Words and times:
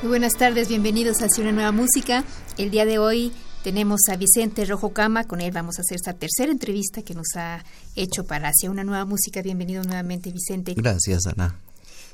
Muy 0.00 0.10
buenas 0.10 0.34
tardes, 0.34 0.68
bienvenidos 0.68 1.22
a 1.22 1.24
Hacia 1.24 1.42
una 1.42 1.50
nueva 1.50 1.72
música. 1.72 2.24
El 2.56 2.70
día 2.70 2.84
de 2.84 3.00
hoy 3.00 3.32
tenemos 3.64 4.02
a 4.08 4.16
Vicente 4.16 4.64
Rojo 4.64 4.92
Cama, 4.92 5.24
con 5.24 5.40
él 5.40 5.50
vamos 5.50 5.78
a 5.78 5.82
hacer 5.82 5.96
esta 5.96 6.12
tercera 6.12 6.52
entrevista 6.52 7.02
que 7.02 7.14
nos 7.14 7.26
ha 7.34 7.64
hecho 7.96 8.24
para 8.24 8.50
Hacia 8.50 8.70
una 8.70 8.84
nueva 8.84 9.04
música. 9.06 9.42
Bienvenido 9.42 9.82
nuevamente, 9.82 10.30
Vicente. 10.30 10.74
Gracias, 10.74 11.26
Ana. 11.26 11.58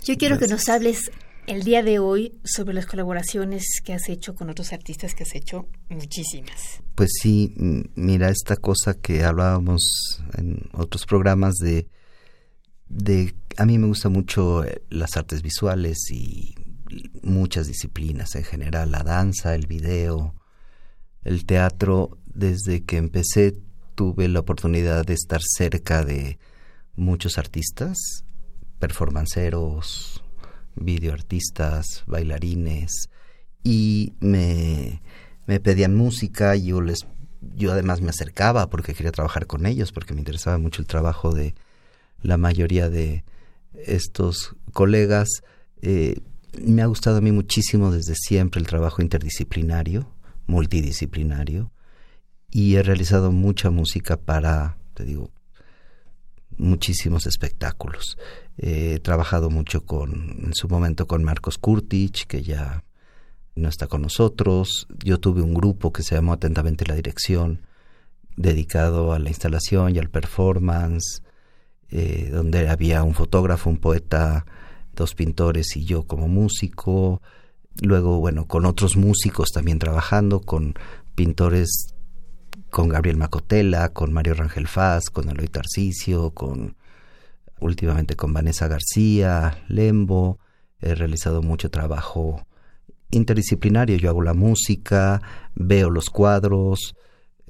Yo 0.03 0.17
quiero 0.17 0.39
que 0.39 0.49
nos 0.49 0.67
hables 0.71 1.11
el 1.47 1.63
día 1.63 1.83
de 1.83 1.99
hoy 1.99 2.33
sobre 2.43 2.73
las 2.73 2.87
colaboraciones 2.87 3.83
que 3.85 3.93
has 3.93 4.09
hecho 4.09 4.35
con 4.35 4.49
otros 4.49 4.73
artistas 4.73 5.15
que 5.15 5.25
has 5.25 5.35
hecho 5.35 5.69
muchísimas. 5.91 6.81
Pues 6.95 7.11
sí, 7.21 7.53
mira 7.97 8.31
esta 8.31 8.57
cosa 8.57 8.95
que 8.95 9.25
hablábamos 9.25 10.23
en 10.39 10.71
otros 10.73 11.05
programas 11.05 11.57
de 11.57 11.87
de 12.89 13.35
a 13.57 13.67
mí 13.67 13.79
me 13.79 13.87
gusta 13.87 14.09
mucho 14.09 14.65
eh, 14.65 14.83
las 14.91 15.17
artes 15.17 15.43
visuales 15.43 16.11
y 16.11 16.55
muchas 17.23 17.67
disciplinas 17.67 18.35
en 18.35 18.45
general, 18.45 18.91
la 18.91 19.03
danza, 19.03 19.55
el 19.55 19.67
video, 19.67 20.35
el 21.23 21.47
teatro. 21.47 22.19
Desde 22.27 22.85
que 22.85 22.97
empecé 22.97 23.57
tuve 23.95 24.29
la 24.29 24.41
oportunidad 24.41 25.05
de 25.05 25.15
estar 25.15 25.41
cerca 25.43 26.05
de 26.05 26.39
muchos 26.97 27.39
artistas, 27.39 28.25
performanceros, 28.79 30.23
videoartistas, 30.75 32.03
bailarines, 32.07 33.09
y 33.63 34.15
me, 34.21 35.01
me 35.47 35.61
pedían 35.61 35.95
música, 35.95 36.57
yo 36.57 36.81
les 36.81 37.07
yo 37.55 37.73
además 37.73 38.01
me 38.01 38.11
acercaba 38.11 38.71
porque 38.71 38.95
quería 38.95 39.13
trabajar 39.13 39.47
con 39.47 39.67
ellos, 39.67 39.93
porque 39.93 40.15
me 40.15 40.21
interesaba 40.21 40.59
mucho 40.59 40.81
el 40.81 40.89
trabajo 40.89 41.33
de 41.33 41.55
la 42.23 42.37
mayoría 42.37 42.89
de 42.89 43.25
estos 43.75 44.57
colegas. 44.73 45.29
Eh, 45.83 46.21
me 46.63 46.83
ha 46.83 46.87
gustado 46.87 47.19
a 47.19 47.21
mí 47.21 47.33
muchísimo 47.33 47.91
desde 47.91 48.15
siempre 48.15 48.61
el 48.61 48.67
trabajo 48.67 49.03
interdisciplinario, 49.03 50.09
multidisciplinario, 50.47 51.71
y 52.51 52.77
he 52.77 52.83
realizado 52.83 53.33
mucha 53.33 53.71
música 53.71 54.17
para, 54.17 54.77
te 54.95 55.05
digo, 55.05 55.31
muchísimos 56.57 57.27
espectáculos. 57.27 58.17
he 58.57 59.01
trabajado 59.01 59.51
mucho 59.51 59.85
con, 59.85 60.45
en 60.45 60.55
su 60.55 60.69
momento 60.69 61.07
con 61.07 61.25
Marcos 61.25 61.59
Kurtic, 61.59 62.27
que 62.27 62.43
ya 62.43 62.85
no 63.57 63.69
está 63.69 63.87
con 63.87 64.03
nosotros. 64.03 64.87
Yo 65.05 65.19
tuve 65.19 65.43
un 65.43 65.55
grupo 65.55 65.93
que 65.93 66.03
se 66.03 66.15
llamó 66.15 66.33
Atentamente 66.33 66.87
la 66.87 66.95
Dirección, 66.95 67.63
dedicado 68.37 69.13
a 69.13 69.19
la 69.19 69.29
instalación 69.29 69.95
y 69.95 69.99
al 69.99 70.11
performance, 70.11 71.23
eh, 71.91 72.31
donde 72.33 72.69
había 72.69 73.03
un 73.03 73.15
fotógrafo, 73.15 73.71
un 73.71 73.79
poeta, 73.79 74.45
dos 74.95 75.15
pintores 75.15 75.77
y 75.77 75.85
yo 75.85 76.05
como 76.05 76.29
músico, 76.29 77.21
luego, 77.83 78.19
bueno, 78.19 78.47
con 78.47 78.67
otros 78.67 78.97
músicos 78.97 79.51
también 79.51 79.79
trabajando, 79.79 80.41
con 80.41 80.75
pintores, 81.15 81.95
con 82.71 82.89
Gabriel 82.89 83.17
Macotela, 83.17 83.91
con 83.91 84.13
Mario 84.13 84.35
Rangel 84.35 84.67
Faz, 84.67 85.11
con 85.11 85.29
Eloy 85.29 85.49
Tarcicio, 85.49 86.31
con 86.31 86.77
últimamente 87.61 88.17
con 88.17 88.33
Vanessa 88.33 88.69
García, 88.69 89.65
Lembo, 89.69 90.39
he 90.81 90.95
realizado 90.95 91.43
mucho 91.43 91.71
trabajo 91.71 92.47
interdisciplinario, 93.11 93.97
yo 93.97 94.11
hago 94.11 94.23
la 94.23 94.35
música, 94.35 95.23
veo 95.55 95.89
los 95.89 96.11
cuadros, 96.11 96.97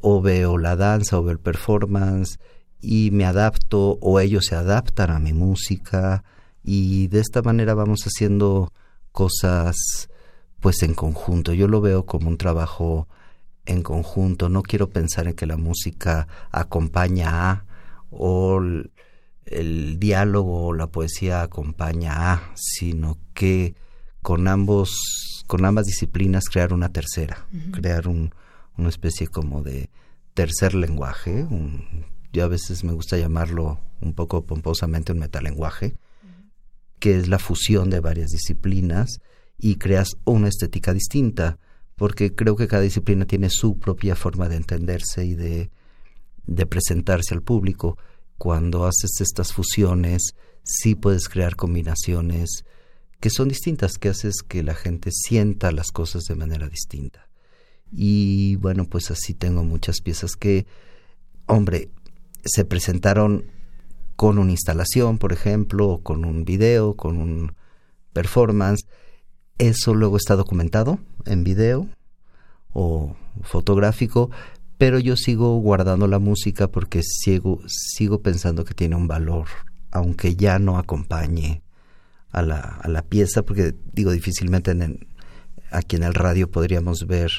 o 0.01 0.21
veo 0.21 0.59
la 0.59 0.77
danza, 0.77 1.19
o 1.19 1.23
veo 1.23 1.33
el 1.33 1.41
performance, 1.41 2.39
y 2.81 3.11
me 3.11 3.25
adapto, 3.25 3.99
o 4.01 4.21
ellos 4.21 4.45
se 4.47 4.55
adaptan 4.55 5.11
a 5.11 5.19
mi 5.19 5.33
música, 5.33 6.23
y 6.65 7.09
de 7.09 7.21
esta 7.21 7.43
manera 7.43 7.75
vamos 7.75 8.01
haciendo 8.05 8.73
cosas 9.13 9.77
pues 10.61 10.83
en 10.83 10.95
conjunto. 10.95 11.53
Yo 11.53 11.69
lo 11.69 11.81
veo 11.81 12.07
como 12.07 12.29
un 12.29 12.39
trabajo 12.39 13.07
en 13.67 13.83
conjunto. 13.83 14.49
No 14.49 14.63
quiero 14.63 14.89
pensar 14.89 15.29
en 15.29 15.35
que 15.35 15.47
la 15.47 15.59
música 15.59 16.27
acompaña 16.51 17.51
a 17.51 17.65
o 18.11 18.61
el, 18.61 19.99
diálogo 19.99 20.69
o 20.69 20.73
la 20.73 20.87
poesía 20.87 21.43
acompaña 21.43 22.33
a, 22.33 22.53
sino 22.55 23.19
que 23.35 23.75
con 24.23 24.49
ambos 24.49 24.97
con 25.47 25.67
ambas 25.67 25.85
disciplinas 25.85 26.49
crear 26.49 26.73
una 26.73 26.89
tercera, 26.89 27.47
crear 27.73 28.09
un, 28.09 28.35
una 28.79 28.89
especie 28.89 29.27
como 29.27 29.63
de 29.63 29.91
tercer 30.33 30.75
lenguaje, 30.75 31.47
yo 32.33 32.45
a 32.45 32.49
veces 32.49 32.83
me 32.83 32.95
gusta 32.95 33.19
llamarlo 33.19 33.79
un 34.01 34.15
poco 34.15 34.47
pomposamente 34.47 35.13
un 35.13 35.19
metalenguaje, 35.19 35.97
que 37.05 37.19
es 37.19 37.29
la 37.29 37.39
fusión 37.39 37.91
de 37.91 38.01
varias 38.01 38.31
disciplinas 38.31 39.21
y 39.59 39.77
creas 39.77 40.17
una 40.25 40.49
estética 40.49 40.95
distinta, 40.95 41.59
porque 41.97 42.35
creo 42.35 42.57
que 42.57 42.67
cada 42.67 42.83
disciplina 42.83 43.27
tiene 43.27 43.51
su 43.51 43.79
propia 43.79 44.17
forma 44.17 44.49
de 44.49 44.57
entenderse 44.57 45.27
y 45.27 45.35
de, 45.35 45.71
presentarse 46.67 47.35
al 47.35 47.43
público. 47.43 47.99
Cuando 48.39 48.87
haces 48.87 49.21
estas 49.21 49.53
fusiones, 49.53 50.35
sí 50.63 50.95
puedes 50.95 51.29
crear 51.29 51.57
combinaciones 51.57 52.65
que 53.21 53.29
son 53.29 53.49
distintas, 53.49 53.99
que 53.99 54.09
haces 54.09 54.37
que 54.37 54.63
la 54.63 54.75
gente 54.75 55.11
sienta 55.13 55.73
las 55.73 55.89
cosas 55.89 56.23
de 56.25 56.37
manera 56.37 56.71
distinta. 56.71 57.29
Y 57.93 58.57
bueno, 58.57 58.87
pues 58.87 59.11
así 59.11 59.35
tengo 59.35 59.63
muchas 59.63 60.01
piezas 60.01 60.37
que, 60.37 60.65
hombre, 61.45 61.91
se 62.47 62.65
presentaron 62.65 63.45
con 64.17 64.39
una 64.39 64.53
instalación, 64.53 65.19
por 65.19 65.33
ejemplo, 65.33 65.89
o 65.89 66.03
con 66.03 66.25
un 66.25 66.45
video, 66.45 66.95
con 66.95 67.19
un 67.19 67.55
performance. 68.13 68.87
Eso 69.59 69.95
luego 69.95 70.17
está 70.17 70.37
documentado 70.37 70.99
en 71.27 71.45
video 71.45 71.89
o 72.73 73.17
fotográfico, 73.43 74.31
pero 74.79 74.99
yo 74.99 75.17
sigo 75.17 75.59
guardando 75.59 76.07
la 76.09 76.19
música 76.19 76.69
porque 76.69 77.03
sigo, 77.03 77.61
pensando 78.23 78.65
que 78.65 78.75
tiene 78.75 78.97
un 78.97 79.07
valor, 79.07 79.47
aunque 79.91 80.37
ya 80.37 80.59
no 80.59 80.79
acompañe 80.79 81.63
a 82.31 82.43
la, 82.43 82.59
a 82.59 82.89
la 82.89 83.03
pieza, 83.03 83.43
porque 83.43 83.75
digo, 83.93 84.11
difícilmente 84.11 84.73
en, 84.73 85.07
aquí 85.71 85.97
en 85.97 86.03
el 86.03 86.15
radio 86.15 86.51
podríamos 86.51 87.07
ver 87.07 87.31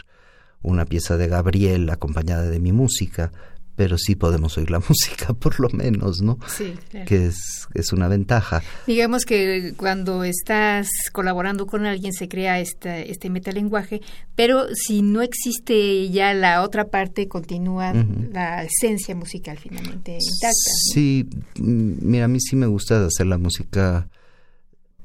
una 0.61 0.85
pieza 0.85 1.17
de 1.17 1.27
Gabriel 1.27 1.89
acompañada 1.89 2.49
de 2.49 2.59
mi 2.59 2.71
música, 2.71 3.31
pero 3.75 3.97
sí 3.97 4.15
podemos 4.15 4.57
oír 4.57 4.71
la 4.71 4.79
música 4.89 5.33
por 5.33 5.59
lo 5.59 5.69
menos, 5.69 6.21
¿no? 6.21 6.39
Sí, 6.47 6.73
claro. 6.89 7.05
Que 7.05 7.27
es, 7.27 7.67
es 7.73 7.93
una 7.93 8.07
ventaja. 8.07 8.63
Digamos 8.87 9.25
que 9.25 9.73
cuando 9.77 10.23
estás 10.23 10.87
colaborando 11.11 11.65
con 11.67 11.85
alguien 11.85 12.13
se 12.13 12.27
crea 12.27 12.59
este, 12.59 13.11
este 13.11 13.29
metalenguaje, 13.29 14.01
pero 14.35 14.65
si 14.73 15.01
no 15.01 15.21
existe 15.21 16.09
ya 16.09 16.33
la 16.33 16.61
otra 16.61 16.87
parte, 16.87 17.27
continúa 17.27 17.93
la 17.93 18.63
esencia 18.63 19.15
musical 19.15 19.57
finalmente 19.57 20.13
intacta. 20.13 20.71
Sí, 20.93 21.29
mira, 21.55 22.25
a 22.25 22.27
mí 22.27 22.39
sí 22.39 22.55
me 22.55 22.67
gusta 22.67 23.05
hacer 23.05 23.27
la 23.27 23.37
música 23.37 24.09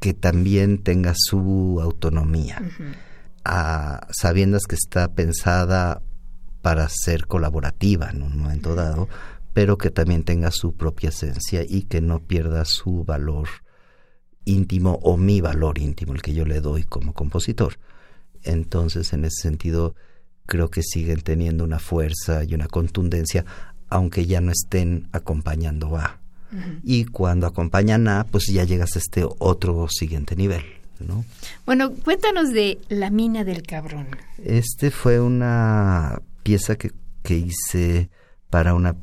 que 0.00 0.14
también 0.14 0.82
tenga 0.82 1.12
su 1.14 1.78
autonomía, 1.82 2.62
a 3.44 4.06
sabiendas 4.11 4.62
que 4.69 4.75
está 4.75 5.12
pensada 5.12 6.02
para 6.62 6.88
ser 6.88 7.26
colaborativa 7.26 8.10
en 8.10 8.22
un 8.22 8.38
momento 8.38 8.74
dado, 8.74 9.08
pero 9.52 9.78
que 9.78 9.90
también 9.90 10.22
tenga 10.22 10.50
su 10.50 10.74
propia 10.74 11.08
esencia 11.08 11.64
y 11.66 11.82
que 11.82 12.00
no 12.00 12.20
pierda 12.20 12.64
su 12.64 13.04
valor 13.04 13.48
íntimo 14.44 14.98
o 15.02 15.16
mi 15.16 15.40
valor 15.40 15.78
íntimo, 15.78 16.12
el 16.12 16.22
que 16.22 16.34
yo 16.34 16.44
le 16.44 16.60
doy 16.60 16.84
como 16.84 17.12
compositor. 17.12 17.74
Entonces, 18.42 19.12
en 19.12 19.24
ese 19.24 19.42
sentido, 19.42 19.94
creo 20.46 20.70
que 20.70 20.82
siguen 20.82 21.20
teniendo 21.20 21.64
una 21.64 21.78
fuerza 21.78 22.44
y 22.44 22.54
una 22.54 22.66
contundencia, 22.66 23.44
aunque 23.88 24.26
ya 24.26 24.40
no 24.40 24.52
estén 24.52 25.08
acompañando 25.12 25.96
a. 25.96 26.18
Y 26.82 27.04
cuando 27.04 27.46
acompañan 27.46 28.08
a, 28.08 28.24
pues 28.24 28.46
ya 28.46 28.64
llegas 28.64 28.96
a 28.96 28.98
este 28.98 29.24
otro 29.38 29.86
siguiente 29.88 30.34
nivel. 30.34 30.64
¿no? 30.98 31.24
Bueno, 31.64 31.92
cuéntanos 31.92 32.50
de 32.52 32.78
La 32.88 33.10
mina 33.10 33.44
del 33.44 33.62
cabrón. 33.62 34.08
Este 34.44 34.90
fue 34.90 35.20
una 35.20 36.20
pieza 36.42 36.76
que, 36.76 36.92
que 37.22 37.37
hice 37.37 38.10
para 38.50 38.75
una 38.75 38.96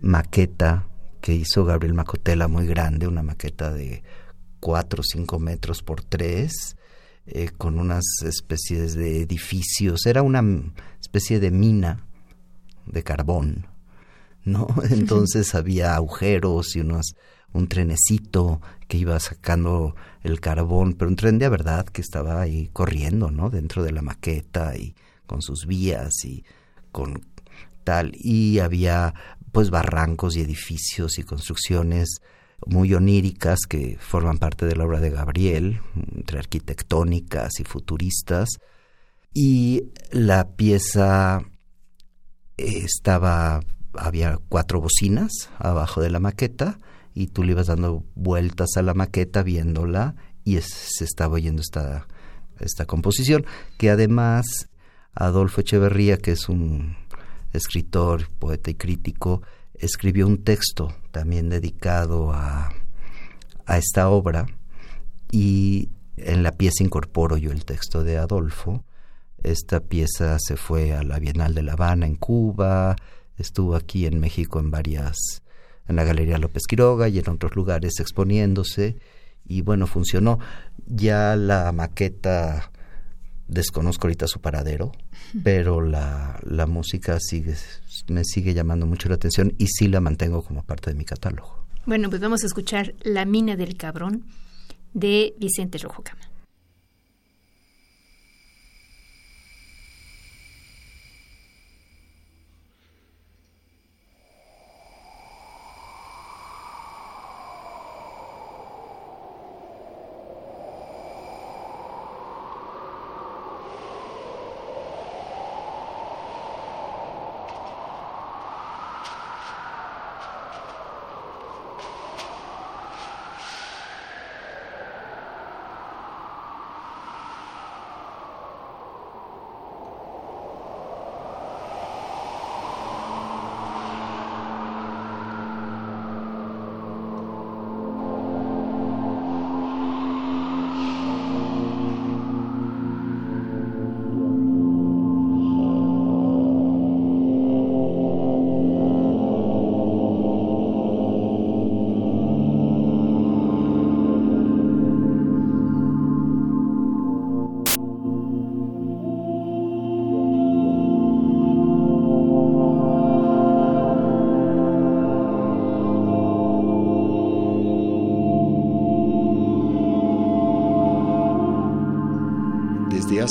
maqueta 0.00 0.88
que 1.20 1.34
hizo 1.34 1.64
Gabriel 1.64 1.94
Macotela 1.94 2.48
muy 2.48 2.66
grande, 2.66 3.06
una 3.06 3.22
maqueta 3.22 3.72
de 3.72 4.02
4 4.60 5.00
o 5.00 5.04
5 5.04 5.38
metros 5.38 5.82
por 5.82 6.02
3, 6.02 6.76
eh, 7.26 7.50
con 7.56 7.78
unas 7.78 8.04
especies 8.24 8.94
de 8.94 9.22
edificios. 9.22 10.04
Era 10.06 10.22
una 10.22 10.42
especie 11.00 11.38
de 11.40 11.50
mina 11.50 12.04
de 12.86 13.02
carbón, 13.04 13.66
¿no? 14.44 14.66
Entonces 14.90 15.54
había 15.54 15.94
agujeros 15.94 16.74
y 16.74 16.80
unos, 16.80 17.14
un 17.52 17.68
trenecito 17.68 18.60
que 18.88 18.98
iba 18.98 19.18
sacando 19.20 19.94
el 20.24 20.40
carbón, 20.40 20.94
pero 20.94 21.08
un 21.08 21.16
tren 21.16 21.38
de 21.38 21.48
verdad 21.48 21.86
que 21.86 22.02
estaba 22.02 22.40
ahí 22.40 22.68
corriendo, 22.72 23.30
¿no? 23.30 23.48
Dentro 23.48 23.84
de 23.84 23.92
la 23.92 24.02
maqueta 24.02 24.76
y 24.76 24.96
con 25.26 25.40
sus 25.40 25.66
vías 25.66 26.24
y 26.24 26.44
con 26.92 27.26
tal. 27.84 28.12
Y 28.14 28.60
había 28.60 29.14
pues 29.50 29.70
barrancos 29.70 30.36
y 30.36 30.40
edificios 30.40 31.18
y 31.18 31.24
construcciones 31.24 32.20
muy 32.66 32.94
oníricas 32.94 33.60
que 33.68 33.98
forman 34.00 34.38
parte 34.38 34.66
de 34.66 34.76
la 34.76 34.84
obra 34.84 35.00
de 35.00 35.10
Gabriel, 35.10 35.80
entre 36.14 36.38
arquitectónicas 36.38 37.58
y 37.58 37.64
futuristas. 37.64 38.48
Y 39.34 39.84
la 40.10 40.50
pieza 40.56 41.42
estaba, 42.56 43.60
había 43.94 44.38
cuatro 44.48 44.80
bocinas 44.80 45.50
abajo 45.58 46.00
de 46.00 46.10
la 46.10 46.20
maqueta 46.20 46.78
y 47.14 47.28
tú 47.28 47.42
le 47.42 47.52
ibas 47.52 47.66
dando 47.66 48.04
vueltas 48.14 48.76
a 48.76 48.82
la 48.82 48.94
maqueta 48.94 49.42
viéndola 49.42 50.14
y 50.44 50.58
se 50.60 51.04
estaba 51.04 51.34
oyendo 51.34 51.62
esta, 51.62 52.06
esta 52.60 52.86
composición 52.86 53.44
que 53.78 53.90
además 53.90 54.68
Adolfo 55.14 55.60
Echeverría, 55.60 56.16
que 56.18 56.32
es 56.32 56.48
un 56.48 56.96
escritor, 57.52 58.28
poeta 58.38 58.70
y 58.70 58.74
crítico, 58.74 59.42
escribió 59.74 60.26
un 60.26 60.42
texto 60.42 60.94
también 61.10 61.48
dedicado 61.48 62.32
a, 62.32 62.72
a 63.66 63.78
esta 63.78 64.08
obra 64.08 64.46
y 65.30 65.90
en 66.16 66.42
la 66.42 66.52
pieza 66.52 66.84
incorporo 66.84 67.36
yo 67.36 67.50
el 67.50 67.64
texto 67.64 68.04
de 68.04 68.18
Adolfo. 68.18 68.84
Esta 69.42 69.80
pieza 69.80 70.38
se 70.38 70.56
fue 70.56 70.92
a 70.92 71.02
la 71.02 71.18
Bienal 71.18 71.54
de 71.54 71.62
La 71.62 71.72
Habana 71.72 72.06
en 72.06 72.16
Cuba, 72.16 72.96
estuvo 73.36 73.74
aquí 73.74 74.06
en 74.06 74.20
México 74.20 74.60
en 74.60 74.70
varias, 74.70 75.42
en 75.88 75.96
la 75.96 76.04
Galería 76.04 76.38
López 76.38 76.62
Quiroga 76.68 77.08
y 77.08 77.18
en 77.18 77.28
otros 77.28 77.56
lugares 77.56 77.98
exponiéndose 77.98 78.96
y 79.44 79.62
bueno, 79.62 79.86
funcionó. 79.86 80.38
Ya 80.86 81.36
la 81.36 81.72
maqueta 81.72 82.71
desconozco 83.52 84.06
ahorita 84.06 84.26
su 84.26 84.40
paradero, 84.40 84.92
pero 85.44 85.80
la, 85.80 86.40
la 86.42 86.66
música 86.66 87.18
sigue, 87.20 87.54
me 88.08 88.24
sigue 88.24 88.54
llamando 88.54 88.86
mucho 88.86 89.08
la 89.08 89.14
atención 89.14 89.54
y 89.58 89.66
sí 89.68 89.88
la 89.88 90.00
mantengo 90.00 90.42
como 90.42 90.64
parte 90.64 90.90
de 90.90 90.96
mi 90.96 91.04
catálogo. 91.04 91.66
Bueno, 91.86 92.08
pues 92.10 92.20
vamos 92.20 92.42
a 92.42 92.46
escuchar 92.46 92.94
La 93.02 93.24
mina 93.24 93.56
del 93.56 93.76
cabrón 93.76 94.24
de 94.94 95.34
Vicente 95.38 95.78
Rojo 95.78 96.02
Cama. 96.02 96.31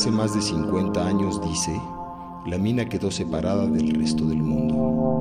Hace 0.01 0.09
más 0.09 0.33
de 0.33 0.41
50 0.41 1.05
años, 1.05 1.39
dice, 1.43 1.79
la 2.47 2.57
mina 2.57 2.89
quedó 2.89 3.11
separada 3.11 3.67
del 3.67 3.93
resto 3.93 4.25
del 4.25 4.41
mundo. 4.41 5.20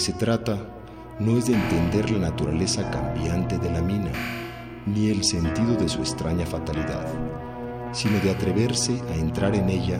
Se 0.00 0.12
trata 0.12 0.58
no 1.18 1.38
es 1.38 1.46
de 1.46 1.54
entender 1.54 2.10
la 2.10 2.30
naturaleza 2.30 2.90
cambiante 2.90 3.58
de 3.58 3.70
la 3.70 3.80
mina, 3.80 4.12
ni 4.86 5.08
el 5.08 5.24
sentido 5.24 5.74
de 5.74 5.88
su 5.88 6.00
extraña 6.00 6.44
fatalidad, 6.44 7.06
sino 7.92 8.18
de 8.20 8.30
atreverse 8.30 9.00
a 9.10 9.14
entrar 9.14 9.54
en 9.54 9.68
ella 9.68 9.98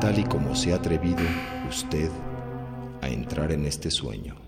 tal 0.00 0.18
y 0.18 0.24
como 0.24 0.54
se 0.54 0.72
ha 0.72 0.76
atrevido 0.76 1.24
usted 1.68 2.10
a 3.00 3.08
entrar 3.08 3.52
en 3.52 3.64
este 3.64 3.90
sueño. 3.90 4.45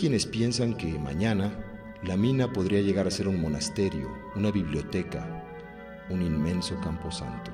Quienes 0.00 0.24
piensan 0.24 0.72
que 0.78 0.98
mañana 0.98 1.52
la 2.02 2.16
mina 2.16 2.50
podría 2.50 2.80
llegar 2.80 3.06
a 3.06 3.10
ser 3.10 3.28
un 3.28 3.38
monasterio, 3.38 4.08
una 4.34 4.50
biblioteca, 4.50 5.44
un 6.08 6.22
inmenso 6.22 6.74
camposanto. 6.80 7.50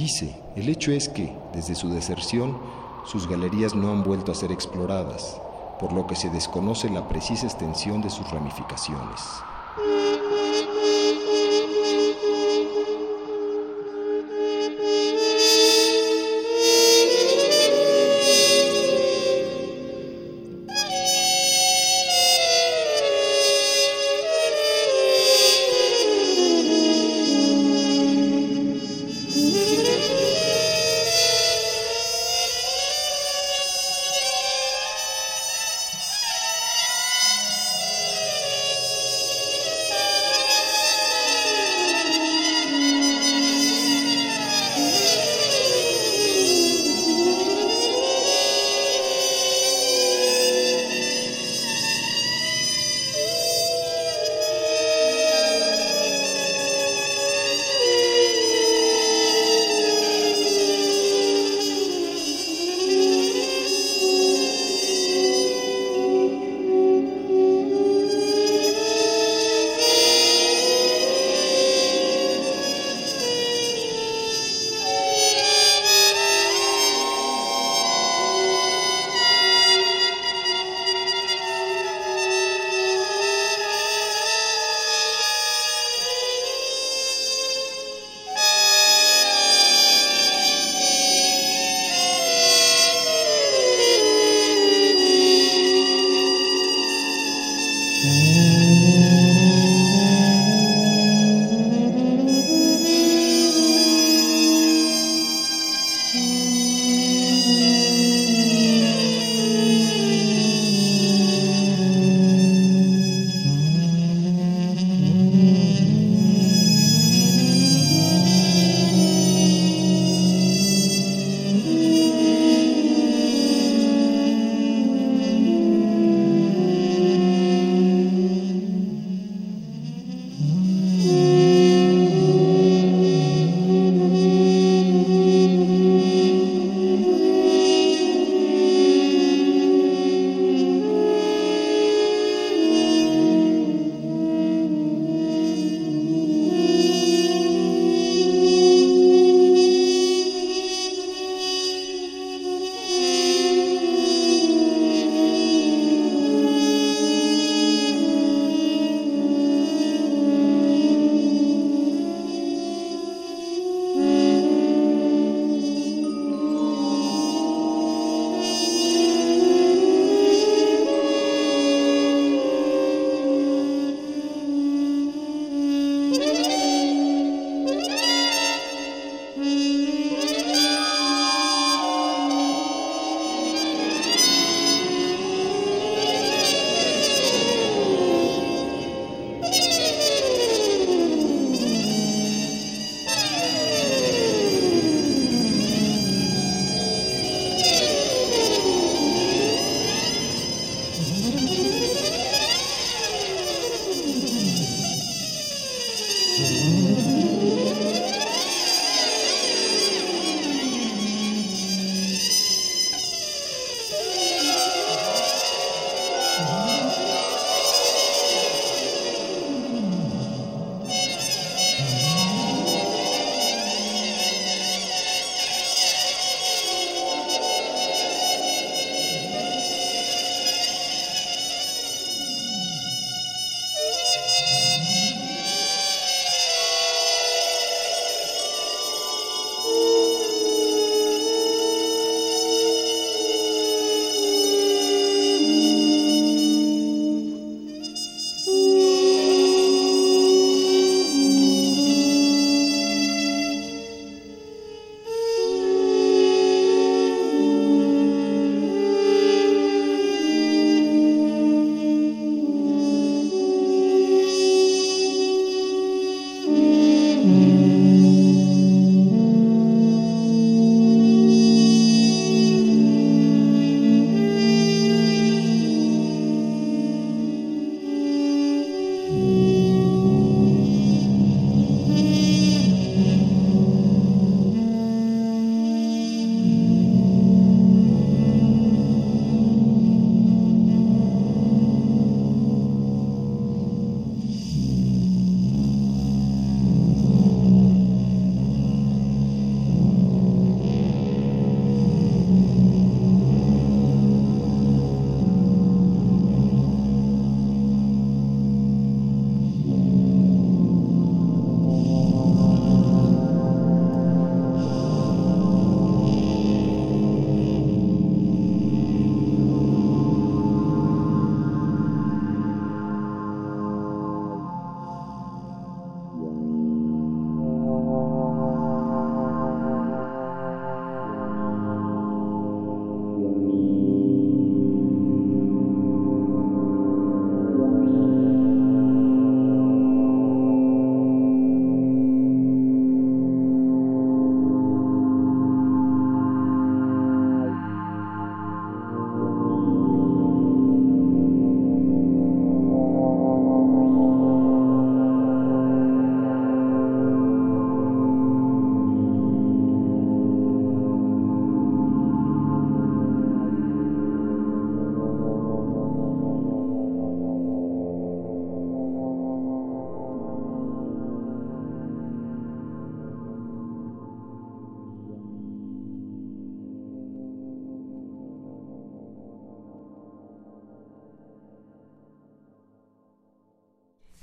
Dice, 0.00 0.34
el 0.56 0.70
hecho 0.70 0.92
es 0.92 1.10
que, 1.10 1.36
desde 1.52 1.74
su 1.74 1.90
deserción, 1.90 2.56
sus 3.04 3.28
galerías 3.28 3.74
no 3.74 3.90
han 3.90 4.02
vuelto 4.02 4.32
a 4.32 4.34
ser 4.34 4.50
exploradas, 4.50 5.38
por 5.78 5.92
lo 5.92 6.06
que 6.06 6.16
se 6.16 6.30
desconoce 6.30 6.88
la 6.88 7.06
precisa 7.06 7.44
extensión 7.44 8.00
de 8.00 8.08
sus 8.08 8.30
ramificaciones. 8.30 9.20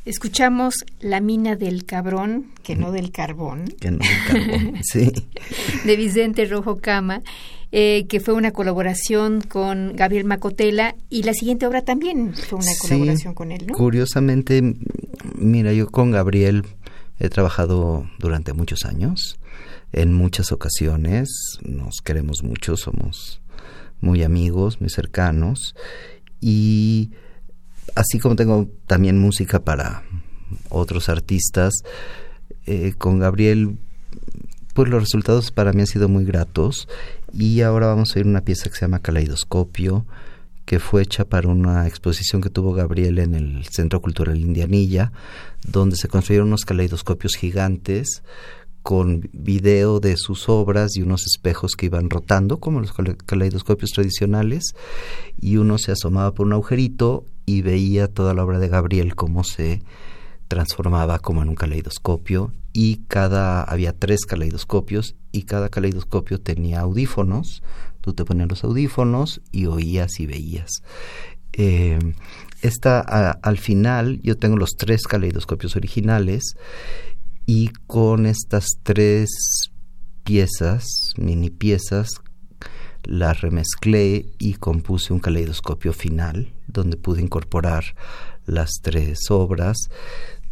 Escuchamos 0.08 0.86
La 1.02 1.20
mina 1.20 1.58
del 1.58 1.84
cabrón, 1.84 2.46
que 2.63 2.78
no 2.78 2.93
del 2.93 3.12
carbón. 3.12 3.65
Que 3.80 3.91
no 3.91 3.98
del 3.98 4.26
carbón, 4.26 4.74
sí. 4.82 5.12
De 5.86 5.98
Vicente 5.98 6.46
Rojo 6.46 6.78
Cama, 6.78 7.24
eh, 7.74 8.06
que 8.08 8.22
fue 8.22 8.34
una 8.34 8.52
colaboración 8.52 9.41
con 9.41 9.98
Gabriel 9.98 10.24
Macotela 10.24 10.96
y 11.10 11.24
la 11.24 11.34
siguiente 11.34 11.67
obra 11.67 11.82
también 11.82 12.34
fue 12.34 12.58
una 12.58 12.72
colaboración 12.80 13.34
con 13.34 13.52
él, 13.52 13.67
¿no? 13.67 13.74
Curiosamente, 13.74 14.76
mira, 15.36 15.74
yo 15.74 15.89
con 15.89 16.12
Gabriel 16.12 16.63
he 17.20 17.28
trabajado 17.28 18.10
durante 18.17 18.54
muchos 18.54 18.86
años, 18.86 19.38
en 19.91 20.13
muchas 20.13 20.54
ocasiones, 20.54 21.30
nos 21.63 22.00
queremos 22.02 22.43
mucho, 22.43 22.78
somos 22.78 23.41
muy 24.00 24.24
amigos, 24.24 24.80
muy 24.80 24.89
cercanos 24.89 25.76
y 26.39 27.12
así 27.95 28.19
como 28.19 28.36
tengo 28.36 28.67
también 28.86 29.19
música 29.19 29.60
para 29.60 30.04
otros 30.69 31.10
artistas, 31.10 31.73
eh, 32.65 32.93
con 32.97 33.19
Gabriel, 33.19 33.78
pues 34.73 34.89
los 34.89 35.02
resultados 35.02 35.52
para 35.52 35.73
mí 35.73 35.82
han 35.82 35.88
sido 35.88 36.10
muy 36.10 36.26
gratos. 36.26 36.88
Y 37.34 37.62
ahora 37.62 37.88
vamos 37.88 38.12
a 38.15 38.19
oír 38.19 38.28
una 38.28 38.41
pieza 38.41 38.69
que 38.69 38.76
se 38.76 38.82
llama 38.82 39.00
Caleidoscopio, 39.00 40.06
que 40.65 40.80
fue 40.80 41.02
hecha 41.02 41.26
para 41.26 41.47
una 41.47 41.88
exposición 41.88 42.41
que 42.41 42.50
tuvo 42.50 42.73
Gabriel 42.73 43.19
en 43.19 43.36
el 43.36 43.65
Centro 43.65 44.02
Cultural 44.02 44.38
Indianilla, 44.38 45.12
donde 45.65 45.95
se 45.95 46.10
construyeron 46.10 46.50
unos 46.50 46.65
caleidoscopios 46.65 47.36
gigantes 47.36 48.21
con 48.84 49.30
video 49.34 50.00
de 50.00 50.15
sus 50.17 50.47
obras 50.50 50.95
y 50.95 51.02
unos 51.02 51.26
espejos 51.26 51.76
que 51.76 51.88
iban 51.88 52.10
rotando, 52.10 52.60
como 52.60 52.80
los 52.82 52.93
caleidoscopios 53.26 53.91
tradicionales, 53.91 54.76
y 55.39 55.58
uno 55.58 55.78
se 55.78 55.93
asomaba 55.93 56.34
por 56.34 56.45
un 56.45 56.54
agujerito 56.54 57.26
y 57.48 57.62
veía 57.62 58.08
toda 58.10 58.34
la 58.34 58.44
obra 58.44 58.60
de 58.60 58.68
Gabriel 58.68 59.16
cómo 59.16 59.44
se 59.46 59.82
transformaba 60.50 61.20
como 61.20 61.42
en 61.42 61.50
un 61.50 61.56
caleidoscopio 61.56 62.54
y 62.74 62.98
cada 63.08 63.64
había 63.64 63.94
tres 63.94 64.26
caleidoscopios 64.26 65.16
y 65.32 65.44
cada 65.44 65.70
caleidoscopio 65.70 66.40
tenía 66.40 66.82
audífonos. 66.82 67.64
Tú 68.02 68.14
te 68.14 68.26
ponías 68.26 68.50
los 68.50 68.64
audífonos 68.66 69.42
y 69.52 69.66
oías 69.66 70.20
y 70.20 70.28
veías. 70.28 70.70
Eh, 71.54 71.98
esta 72.62 73.00
al 73.00 73.58
final 73.58 74.20
yo 74.22 74.38
tengo 74.38 74.58
los 74.58 74.72
tres 74.78 75.08
caleidoscopios 75.08 75.78
originales 75.78 76.56
y 77.46 77.70
con 77.88 78.26
estas 78.26 78.66
tres 78.84 79.30
piezas 80.26 81.14
mini 81.18 81.50
piezas 81.50 82.10
las 83.04 83.42
remezclé 83.42 84.26
y 84.38 84.56
compuse 84.56 85.14
un 85.14 85.20
caleidoscopio 85.20 85.94
final 85.94 86.54
donde 86.68 86.98
pude 86.98 87.22
incorporar 87.22 87.96
las 88.46 88.80
tres 88.82 89.30
obras 89.30 89.90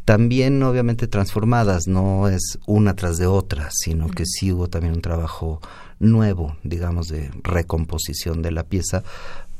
también 0.05 0.61
obviamente 0.61 1.07
transformadas, 1.07 1.87
no 1.87 2.29
es 2.29 2.59
una 2.67 2.95
tras 2.95 3.17
de 3.17 3.25
otra, 3.25 3.69
sino 3.71 4.07
que 4.07 4.25
sí 4.25 4.51
hubo 4.51 4.69
también 4.69 4.93
un 4.93 5.01
trabajo 5.01 5.59
nuevo, 5.99 6.57
digamos, 6.63 7.07
de 7.07 7.31
recomposición 7.41 8.43
de 8.43 8.51
la 8.51 8.63
pieza 8.63 9.03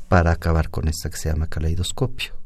para 0.08 0.30
acabar 0.30 0.70
con 0.70 0.86
esta 0.86 1.10
que 1.10 1.16
se 1.16 1.30
llama 1.30 1.48
caleidoscopio. 1.48 2.45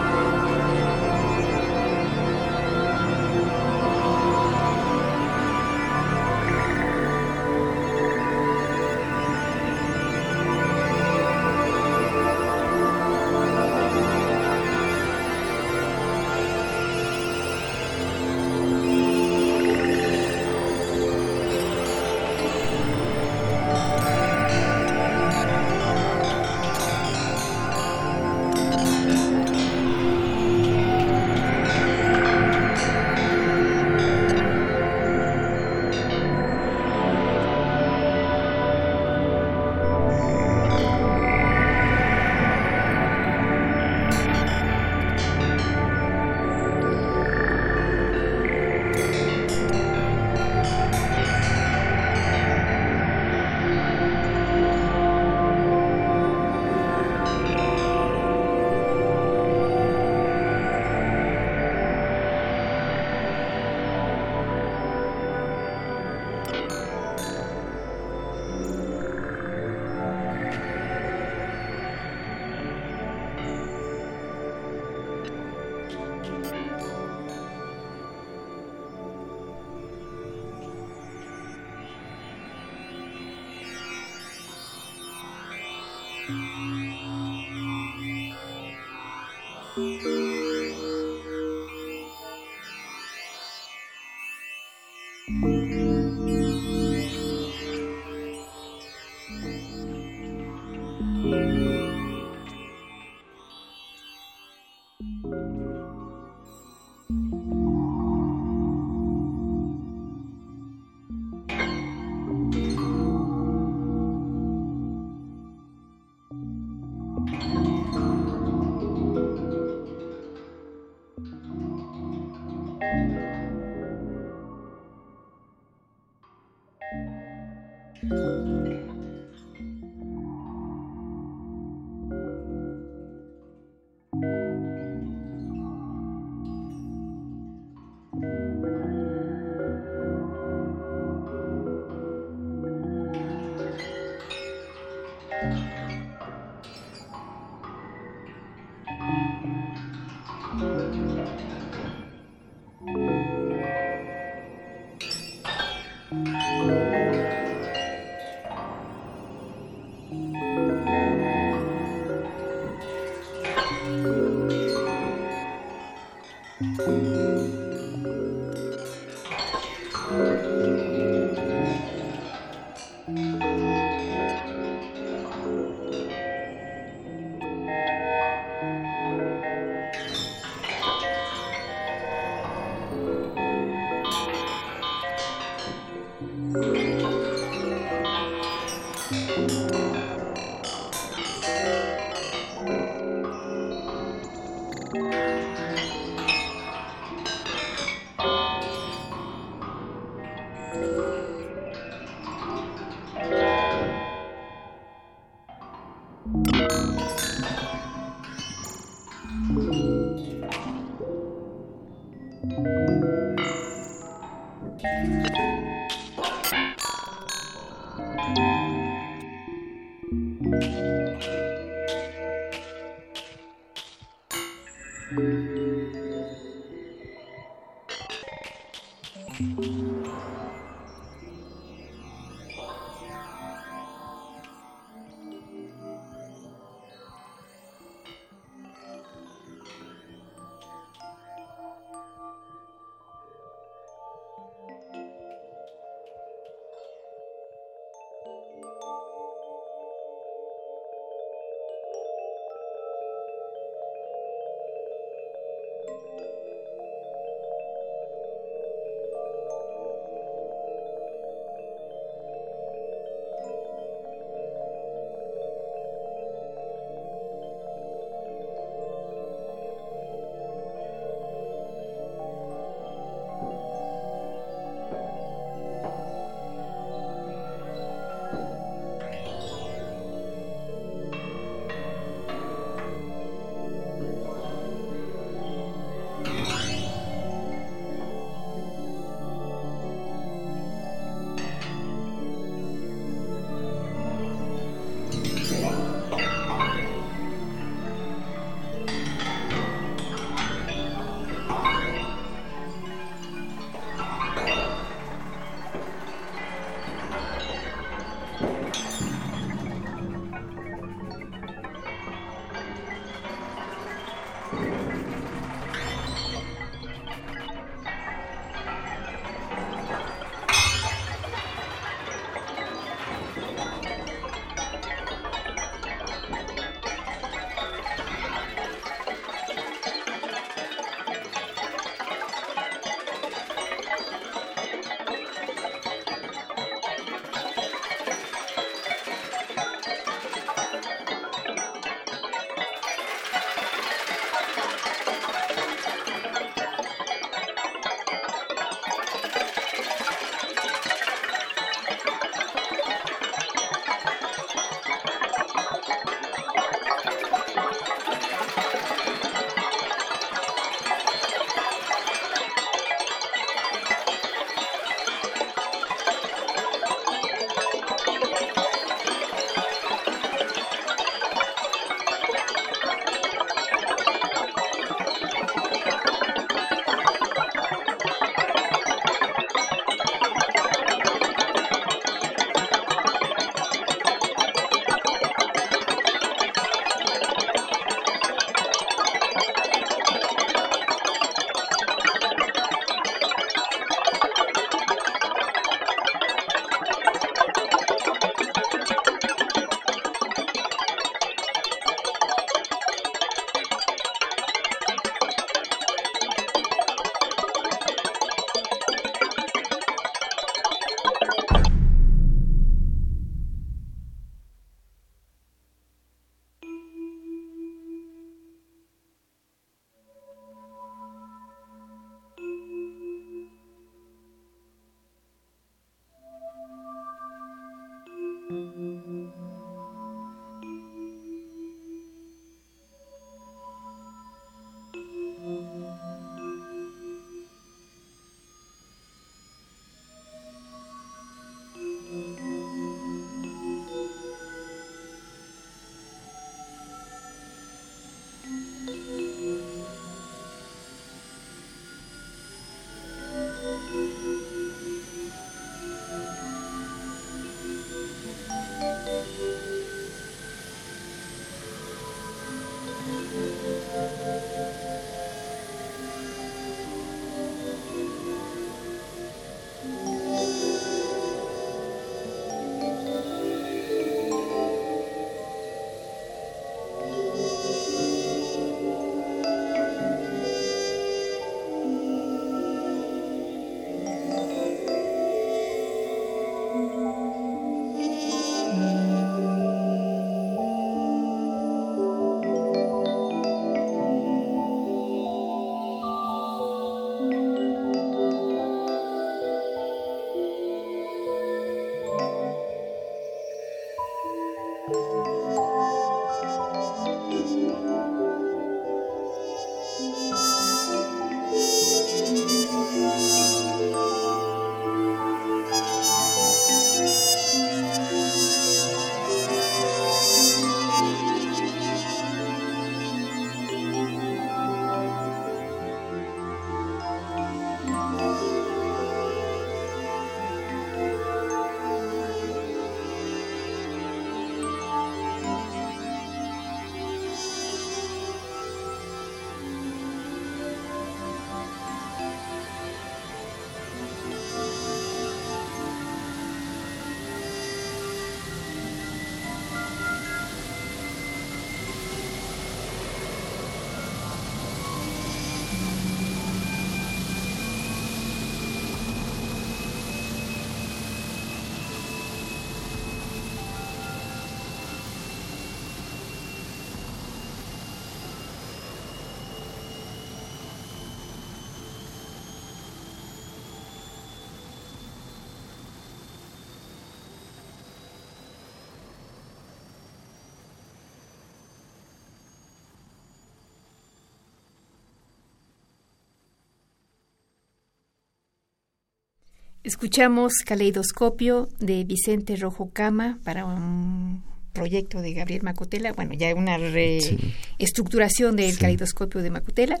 Escuchamos 589.84 590.52
Caleidoscopio 590.64 591.68
de 591.78 592.04
Vicente 592.04 592.56
Rojo 592.56 592.90
Cama 592.92 593.38
para 593.44 593.64
un 593.64 594.42
proyecto 594.72 595.20
de 595.20 595.32
Gabriel 595.34 595.62
Macotela, 595.62 596.12
bueno, 596.12 596.34
ya 596.34 596.54
una 596.54 596.78
reestructuración 596.78 598.54
del 598.54 598.78
caleidoscopio 598.78 599.42
de 599.42 599.50
Macotela. 599.50 600.00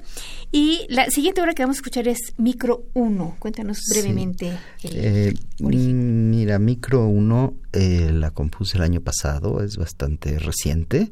Y 0.52 0.86
la 0.88 1.10
siguiente 1.10 1.40
obra 1.40 1.54
que 1.54 1.62
vamos 1.62 1.76
a 1.76 1.80
escuchar 1.80 2.06
es 2.06 2.18
Micro 2.36 2.84
1. 2.94 3.36
Cuéntanos 3.38 3.78
brevemente 3.90 4.52
el 4.82 4.92
eh, 4.94 5.34
Mira, 5.58 6.58
Micro 6.58 7.06
1 7.06 7.54
eh, 7.72 8.10
la 8.12 8.30
compuse 8.30 8.78
el 8.78 8.84
año 8.84 9.00
pasado, 9.00 9.62
es 9.62 9.76
bastante 9.76 10.38
reciente. 10.38 11.10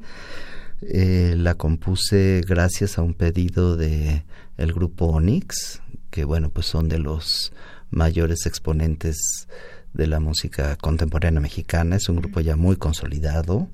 Eh, 0.82 1.34
la 1.36 1.54
compuse 1.54 2.42
gracias 2.46 2.98
a 2.98 3.02
un 3.02 3.14
pedido 3.14 3.76
de 3.76 4.24
el 4.58 4.72
grupo 4.72 5.06
Onyx, 5.06 5.80
que 6.10 6.24
bueno, 6.24 6.50
pues 6.50 6.66
son 6.66 6.88
de 6.88 6.98
los 6.98 7.52
mayores 7.90 8.46
exponentes 8.46 9.48
de 9.92 10.06
la 10.06 10.20
música 10.20 10.76
contemporánea 10.76 11.40
mexicana. 11.40 11.96
Es 11.96 12.08
un 12.08 12.16
grupo 12.16 12.40
ya 12.40 12.56
muy 12.56 12.76
consolidado, 12.76 13.68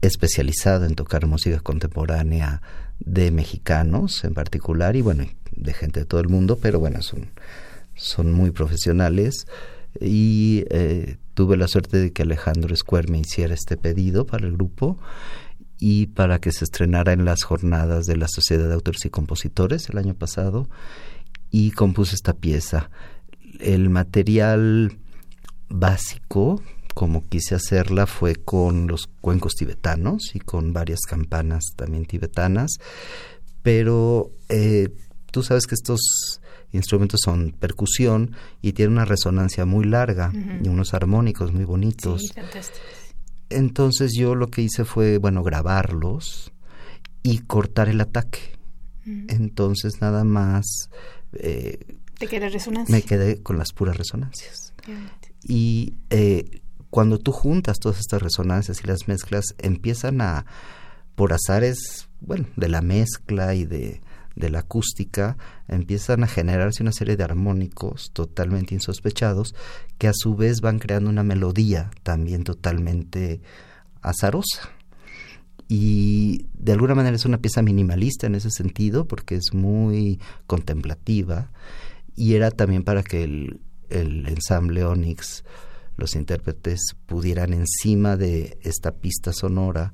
especializado 0.00 0.86
en 0.86 0.94
tocar 0.94 1.26
música 1.26 1.60
contemporánea 1.60 2.62
de 3.00 3.30
mexicanos 3.30 4.24
en 4.24 4.34
particular 4.34 4.96
y 4.96 5.02
bueno, 5.02 5.26
de 5.50 5.72
gente 5.72 6.00
de 6.00 6.06
todo 6.06 6.20
el 6.20 6.28
mundo, 6.28 6.58
pero 6.60 6.78
bueno, 6.78 7.00
son, 7.02 8.32
muy 8.32 8.50
profesionales 8.50 9.46
y 10.00 10.64
eh, 10.70 11.16
tuve 11.34 11.56
la 11.56 11.68
suerte 11.68 11.98
de 11.98 12.12
que 12.12 12.22
Alejandro 12.22 12.74
Square 12.74 13.16
hiciera 13.18 13.54
este 13.54 13.76
pedido 13.76 14.26
para 14.26 14.46
el 14.46 14.52
grupo 14.54 14.98
y 15.78 16.06
para 16.06 16.38
que 16.38 16.52
se 16.52 16.64
estrenara 16.64 17.12
en 17.12 17.24
las 17.24 17.42
jornadas 17.42 18.06
de 18.06 18.16
la 18.16 18.26
Sociedad 18.28 18.68
de 18.68 18.74
Autores 18.74 19.04
y 19.04 19.10
Compositores 19.10 19.88
el 19.90 19.98
año 19.98 20.14
pasado 20.14 20.68
y 21.50 21.70
compuse 21.72 22.14
esta 22.14 22.32
pieza. 22.32 22.90
El 23.60 23.90
material 23.90 24.98
básico, 25.68 26.62
como 26.94 27.24
quise 27.24 27.54
hacerla, 27.54 28.06
fue 28.06 28.36
con 28.36 28.86
los 28.86 29.08
cuencos 29.20 29.54
tibetanos 29.54 30.34
y 30.34 30.40
con 30.40 30.72
varias 30.72 31.00
campanas 31.00 31.64
también 31.76 32.06
tibetanas, 32.06 32.78
pero 33.62 34.30
eh, 34.48 34.88
tú 35.30 35.42
sabes 35.42 35.66
que 35.66 35.74
estos 35.74 36.00
instrumentos 36.72 37.20
son 37.24 37.52
percusión 37.58 38.36
y 38.60 38.72
tienen 38.72 38.94
una 38.94 39.04
resonancia 39.04 39.64
muy 39.64 39.84
larga 39.84 40.32
y 40.62 40.68
unos 40.68 40.92
armónicos 40.92 41.52
muy 41.52 41.64
bonitos. 41.64 42.22
Entonces 43.50 44.12
yo 44.16 44.34
lo 44.34 44.48
que 44.48 44.62
hice 44.62 44.84
fue, 44.84 45.18
bueno, 45.18 45.42
grabarlos 45.42 46.52
y 47.22 47.38
cortar 47.38 47.88
el 47.88 48.00
ataque. 48.00 48.58
Entonces 49.06 50.00
nada 50.00 50.24
más... 50.24 50.90
Eh, 51.32 51.78
¿Te 52.18 52.26
resonancia? 52.26 52.94
Me 52.94 53.02
quedé 53.02 53.42
con 53.42 53.58
las 53.58 53.72
puras 53.72 53.96
resonancias. 53.96 54.72
Y 55.42 55.94
eh, 56.10 56.62
cuando 56.90 57.18
tú 57.18 57.32
juntas 57.32 57.78
todas 57.78 57.98
estas 57.98 58.22
resonancias 58.22 58.80
y 58.82 58.86
las 58.86 59.08
mezclas, 59.08 59.44
empiezan 59.58 60.20
a, 60.20 60.46
por 61.14 61.32
azares, 61.32 62.08
bueno, 62.20 62.46
de 62.56 62.68
la 62.68 62.82
mezcla 62.82 63.54
y 63.54 63.64
de, 63.64 64.00
de 64.36 64.50
la 64.50 64.60
acústica, 64.60 65.36
empiezan 65.68 66.24
a 66.24 66.28
generarse 66.28 66.82
una 66.82 66.92
serie 66.92 67.16
de 67.16 67.24
armónicos 67.24 68.10
totalmente 68.12 68.74
insospechados 68.74 69.54
que 69.98 70.08
a 70.08 70.12
su 70.14 70.34
vez 70.34 70.60
van 70.60 70.78
creando 70.78 71.10
una 71.10 71.22
melodía 71.22 71.90
también 72.02 72.44
totalmente 72.44 73.40
azarosa. 74.02 74.70
Y 75.68 76.46
de 76.54 76.72
alguna 76.72 76.94
manera 76.94 77.16
es 77.16 77.24
una 77.24 77.38
pieza 77.38 77.62
minimalista 77.62 78.26
en 78.26 78.34
ese 78.34 78.50
sentido 78.50 79.06
porque 79.06 79.34
es 79.34 79.54
muy 79.54 80.20
contemplativa 80.46 81.50
y 82.16 82.34
era 82.34 82.50
también 82.50 82.84
para 82.84 83.02
que 83.02 83.24
el, 83.24 83.60
el 83.90 84.26
ensamble 84.28 84.84
Onyx, 84.84 85.44
los 85.96 86.14
intérpretes 86.16 86.96
pudieran 87.06 87.52
encima 87.52 88.16
de 88.16 88.58
esta 88.62 88.92
pista 88.92 89.32
sonora 89.32 89.92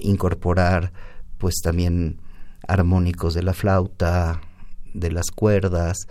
incorporar 0.00 0.92
pues 1.38 1.56
también 1.62 2.20
armónicos 2.66 3.34
de 3.34 3.42
la 3.42 3.52
flauta, 3.52 4.40
de 4.92 5.12
las 5.12 5.30
cuerdas 5.30 6.08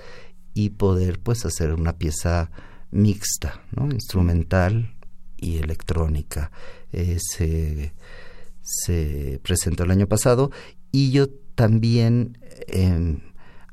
y 0.53 0.71
poder 0.71 1.19
pues 1.19 1.45
hacer 1.45 1.73
una 1.73 1.97
pieza 1.97 2.51
mixta, 2.91 3.61
¿no? 3.71 3.85
instrumental 3.85 4.95
y 5.37 5.57
electrónica. 5.57 6.51
Eh, 6.91 7.17
se, 7.19 7.93
se, 8.61 9.39
presentó 9.43 9.83
el 9.83 9.91
año 9.91 10.07
pasado 10.07 10.51
y 10.91 11.11
yo 11.11 11.29
también, 11.55 12.37
em, 12.67 13.21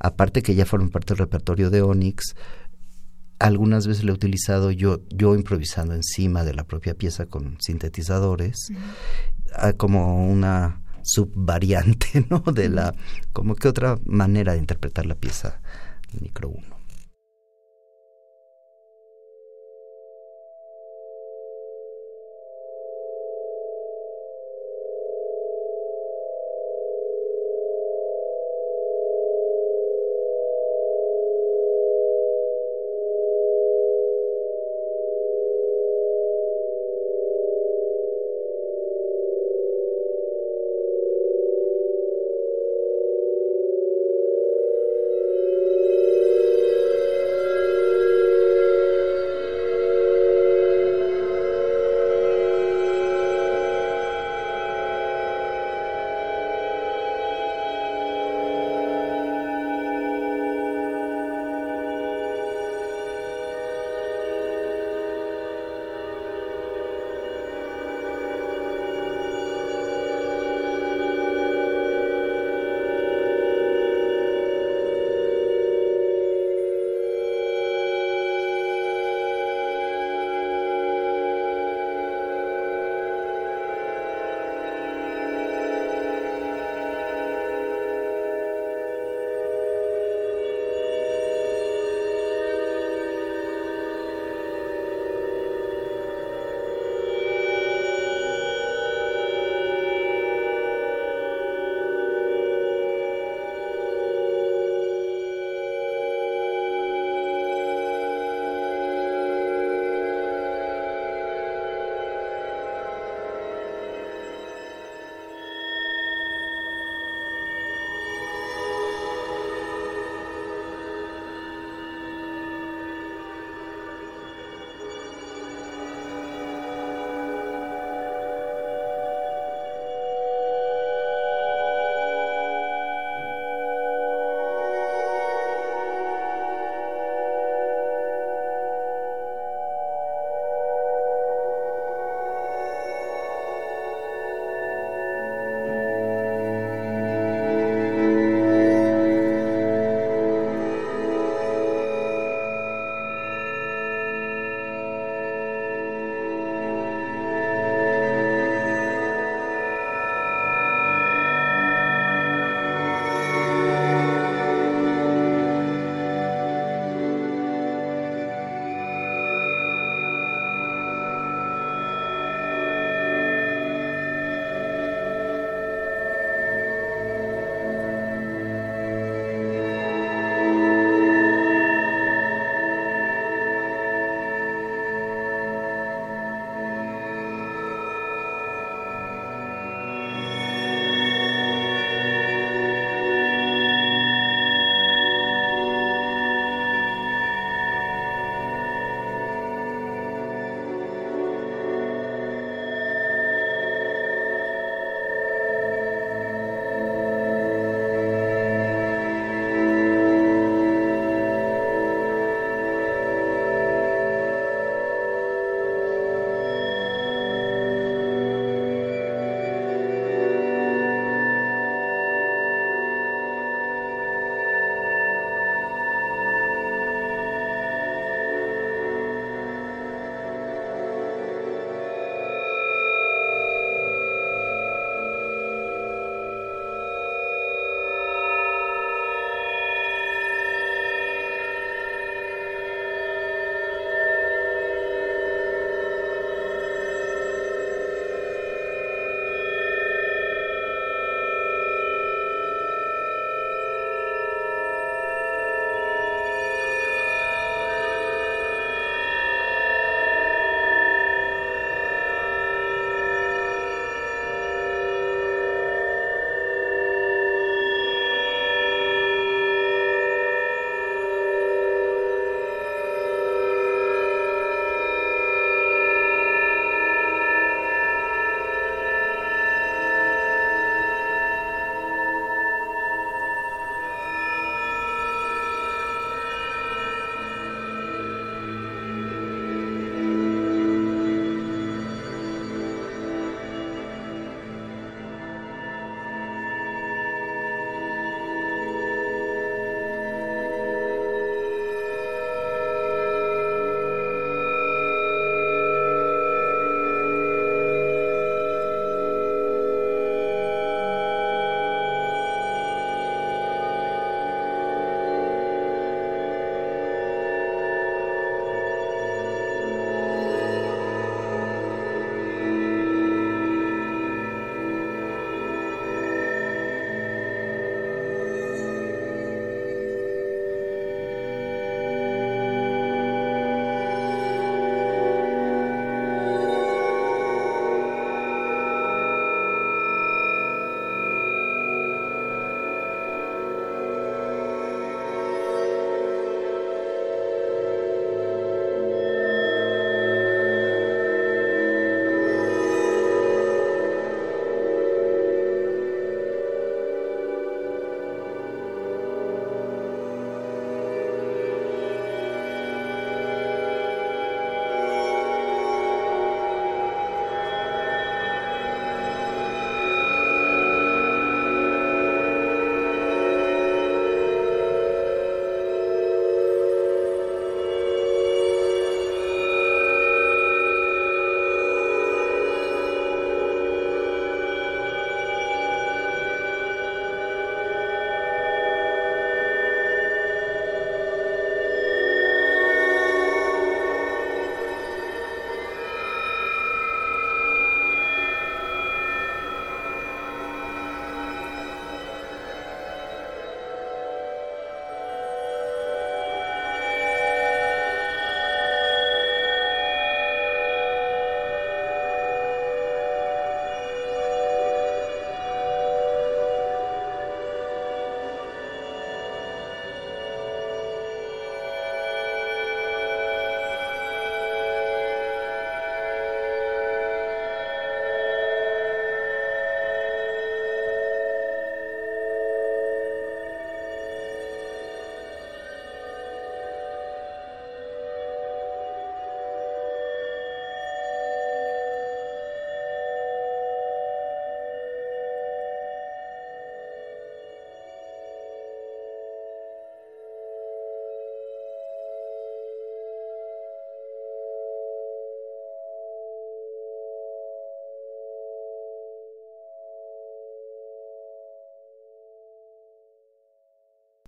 aparte 0.00 0.42
que 0.42 0.54
ya 0.54 0.66
forma 0.66 0.88
parte 0.88 1.14
del 1.14 1.18
repertorio 1.18 1.70
de 1.70 1.82
Onyx, 1.82 2.34
algunas 3.38 3.86
veces 3.86 4.04
lo 4.04 4.12
he 4.12 4.14
utilizado 4.14 4.70
yo, 4.70 5.00
yo 5.10 5.34
improvisando 5.34 5.94
encima 5.94 6.44
de 6.44 6.54
la 6.54 6.64
propia 6.64 6.94
pieza 6.94 7.26
con 7.26 7.56
sintetizadores, 7.60 8.72
como 9.76 10.30
una 10.30 10.82
subvariante, 11.02 12.26
¿no? 12.30 12.40
De 12.40 12.68
la, 12.68 12.94
como 13.32 13.54
que 13.54 13.68
otra 13.68 13.98
manera 14.04 14.52
de 14.52 14.58
interpretar 14.58 15.06
la 15.06 15.14
pieza 15.14 15.60
micro 16.20 16.48
1. 16.48 16.79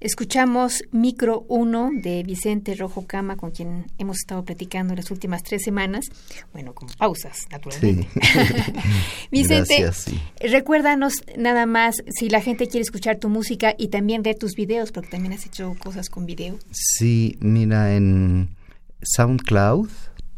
Escuchamos 0.02 0.82
Micro 0.90 1.44
1 1.46 1.90
de 2.02 2.24
Vicente 2.24 2.74
Rojo 2.74 3.06
Cama, 3.06 3.36
con 3.36 3.52
quien 3.52 3.86
hemos 3.98 4.16
estado 4.16 4.44
platicando 4.44 4.96
las 4.96 5.12
últimas 5.12 5.44
tres 5.44 5.62
semanas. 5.62 6.06
Bueno, 6.52 6.74
con 6.74 6.88
pausas, 6.98 7.46
naturalmente. 7.52 8.08
Vicente, 9.30 9.92
recuérdanos 10.40 11.22
nada 11.38 11.66
más 11.66 12.02
si 12.08 12.28
la 12.30 12.40
gente 12.40 12.66
quiere 12.66 12.82
escuchar 12.82 13.20
tu 13.20 13.28
música 13.28 13.76
y 13.78 13.88
también 13.90 14.24
ver 14.24 14.36
tus 14.36 14.54
videos, 14.56 14.90
porque 14.90 15.10
también 15.10 15.34
has 15.34 15.46
hecho 15.46 15.72
cosas 15.78 16.10
con 16.10 16.26
video. 16.26 16.58
Sí, 16.72 17.36
mira, 17.38 17.94
en 17.94 18.56
SoundCloud, 19.02 19.88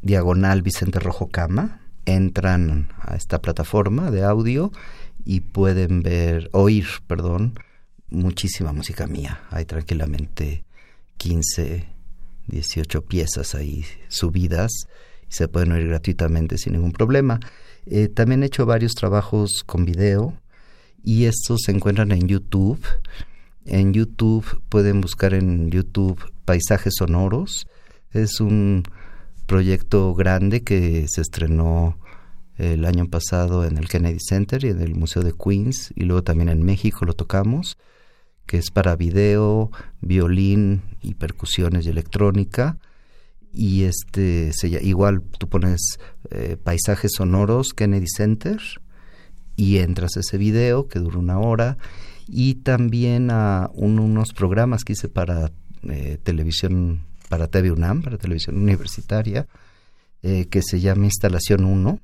diagonal 0.03 0.61
Vicente 0.61 0.99
Rojo 0.99 1.29
Cama, 1.29 1.81
entran 2.05 2.93
a 3.01 3.17
esta 3.17 3.41
plataforma 3.41 4.11
de 4.11 4.25
audio 4.25 4.73
y 5.25 5.41
pueden 5.41 6.03
ver, 6.03 6.51
oír, 6.53 6.85
perdón, 7.07 7.59
muchísima 8.15 8.73
música 8.73 9.07
mía. 9.07 9.43
Hay 9.51 9.65
tranquilamente 9.65 10.65
15, 11.19 11.87
18 12.47 13.03
piezas 13.03 13.55
ahí 13.55 13.85
subidas 14.09 14.71
y 15.29 15.33
se 15.33 15.49
pueden 15.49 15.73
oír 15.73 15.89
gratuitamente 15.89 16.59
sin 16.59 16.75
ningún 16.75 16.93
problema. 16.93 17.41
Eh, 17.87 18.09
también 18.09 18.43
he 18.43 18.47
hecho 18.47 18.67
varios 18.67 18.95
trabajos 18.95 19.62
con 19.67 19.85
video 19.85 20.39
y 21.03 21.25
estos 21.25 21.62
se 21.67 21.73
encuentran 21.73 22.12
en 22.12 22.29
YouTube. 22.29 22.81
En 23.67 23.93
YouTube 23.93 24.62
pueden 24.69 25.01
buscar 25.01 25.35
en 25.35 25.71
YouTube 25.71 26.23
Paisajes 26.45 26.95
Sonoros. 26.99 27.67
Es 28.12 28.41
un 28.41 28.85
proyecto 29.47 30.15
grande 30.15 30.62
que 30.62 31.07
se 31.09 31.21
estrenó 31.21 31.99
el 32.57 32.85
año 32.85 33.09
pasado 33.09 33.65
en 33.65 33.79
el 33.79 33.89
Kennedy 33.89 34.21
Center 34.21 34.65
y 34.65 34.69
en 34.69 34.81
el 34.81 34.95
Museo 34.95 35.23
de 35.23 35.33
Queens 35.33 35.93
y 35.97 36.05
luego 36.05 36.23
también 36.23 36.49
en 36.49 36.62
México 36.62 37.05
lo 37.05 37.15
tocamos 37.15 37.77
que 38.47 38.59
es 38.59 38.70
para 38.70 38.97
video, 38.97 39.70
violín 40.01 40.82
y 41.03 41.14
percusiones 41.14 41.86
y 41.86 41.90
electrónica. 41.90 42.78
Y 43.53 43.84
este, 43.84 44.53
se, 44.53 44.68
igual 44.82 45.22
tú 45.38 45.49
pones 45.49 45.99
eh, 46.30 46.57
paisajes 46.62 47.12
sonoros 47.16 47.72
Kennedy 47.74 48.09
Center 48.09 48.61
y 49.57 49.78
entras 49.78 50.16
a 50.16 50.20
ese 50.20 50.38
video 50.38 50.88
que 50.88 50.99
dura 50.99 51.18
una 51.18 51.38
hora 51.38 51.78
y 52.26 52.57
también 52.57 53.30
a 53.30 53.70
unos 53.74 54.32
programas 54.32 54.82
que 54.82 54.95
hice 54.95 55.09
para 55.09 55.53
eh, 55.82 56.18
televisión, 56.22 57.05
para 57.28 57.49
TV 57.49 57.70
UNAM, 57.70 58.03
para 58.03 58.18
televisión 58.18 58.57
universitaria, 58.57 59.47
eh, 60.22 60.47
que 60.47 60.62
se 60.62 60.80
llama 60.80 61.05
Instalación 61.05 61.64
1, 61.64 62.01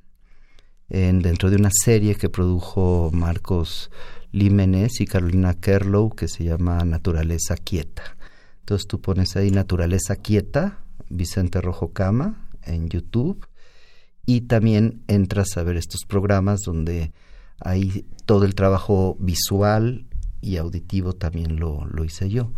en, 0.90 1.22
dentro 1.22 1.50
de 1.50 1.56
una 1.56 1.70
serie 1.72 2.16
que 2.16 2.28
produjo 2.28 3.10
Marcos 3.12 3.90
Límenes 4.32 5.00
y 5.00 5.06
Carolina 5.06 5.54
Kerlow 5.54 6.10
que 6.10 6.28
se 6.28 6.44
llama 6.44 6.84
Naturaleza 6.84 7.56
Quieta. 7.56 8.16
Entonces 8.60 8.86
tú 8.86 9.00
pones 9.00 9.36
ahí 9.36 9.50
Naturaleza 9.50 10.16
Quieta, 10.16 10.78
Vicente 11.08 11.60
Rojo 11.60 11.92
Cama 11.92 12.48
en 12.62 12.88
YouTube 12.88 13.46
y 14.26 14.42
también 14.42 15.02
entras 15.08 15.56
a 15.56 15.62
ver 15.62 15.76
estos 15.76 16.04
programas 16.06 16.60
donde 16.60 17.12
hay 17.60 18.06
todo 18.26 18.44
el 18.44 18.54
trabajo 18.54 19.16
visual 19.18 20.06
y 20.40 20.56
auditivo 20.56 21.12
también 21.14 21.58
lo, 21.58 21.84
lo 21.86 22.04
hice 22.04 22.28
yo. 22.28 22.52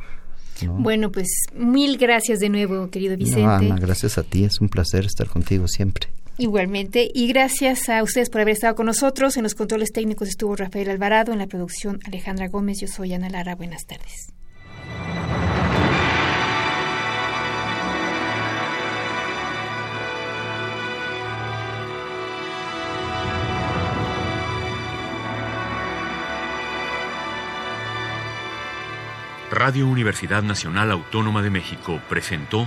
Bueno, 0.67 1.11
pues 1.11 1.29
mil 1.55 1.99
gracias 1.99 2.39
de 2.39 2.49
nuevo, 2.49 2.89
querido 2.91 3.17
Vicente. 3.17 3.43
Ana, 3.43 3.77
gracias 3.77 4.19
a 4.19 4.23
ti, 4.23 4.45
es 4.45 4.61
un 4.61 4.69
placer 4.69 5.07
estar 5.07 5.29
contigo 5.29 5.67
siempre. 5.67 6.09
Igualmente, 6.39 7.11
y 7.13 7.29
gracias 7.29 7.89
a 7.89 8.03
ustedes 8.03 8.31
por 8.31 8.41
haber 8.41 8.55
estado 8.55 8.75
con 8.75 8.87
nosotros. 8.87 9.37
En 9.37 9.43
los 9.43 9.55
controles 9.55 9.93
técnicos 9.93 10.29
estuvo 10.29 10.57
Rafael 10.57 10.91
Alvarado, 10.91 11.33
en 11.33 11.39
la 11.39 11.47
producción 11.47 12.01
Alejandra 12.07 12.49
Gómez. 12.49 12.81
Yo 12.81 12.89
soy 12.89 13.13
Ana 13.13 13.29
Lara. 13.29 13.55
Buenas 13.55 13.87
tardes. 13.87 14.33
Radio 29.53 29.87
Universidad 29.87 30.43
Nacional 30.43 30.91
Autónoma 30.91 31.43
de 31.43 31.51
México 31.51 32.01
presentó 32.09 32.67